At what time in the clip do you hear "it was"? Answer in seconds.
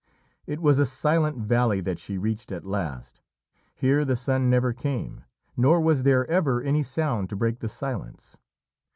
0.47-0.79